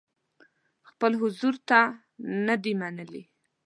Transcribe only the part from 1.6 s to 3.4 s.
ته نه دي منلي.